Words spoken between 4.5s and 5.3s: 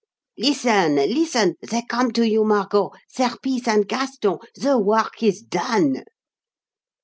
The work